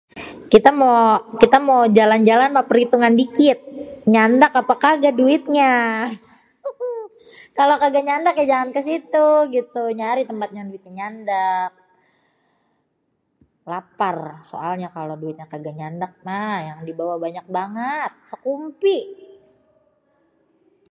Kita 1.45 1.57
mao 1.67 1.79
jalan-jalan 1.97 2.49
mah 2.55 2.67
peritungan 2.69 3.13
dikit, 3.21 3.57
nyandak 4.13 4.51
apa 4.61 4.75
kaga 4.83 5.11
duitnya. 5.19 5.73
Kalo 7.57 7.73
kaga 7.83 7.99
nyandak 8.07 8.35
ya 8.39 8.45
jangan 8.51 8.69
kesitu 8.75 9.27
gitu, 9.55 9.83
nyari 9.99 10.19
yang 10.21 10.29
tempat 10.31 10.49
yang 10.57 10.67
bikin 10.75 10.93
nyandak. 10.99 11.71
Lapar 13.71 14.17
soalnya 14.51 14.89
kalo 14.97 15.13
duitnya 15.21 15.45
kaga 15.53 15.71
nyandak 15.79 16.13
mah, 16.27 16.55
yang 16.67 16.79
dibawa 16.87 17.15
banyak 17.25 17.45
banget, 17.57 18.11
sekumpi. 18.31 18.97